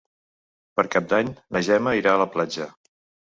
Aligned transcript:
Per 0.79 0.85
Cap 0.95 1.11
d'Any 1.11 1.29
na 1.57 1.63
Gemma 1.69 1.93
irà 1.99 2.17
a 2.17 2.21
la 2.25 2.29
platja. 2.37 2.69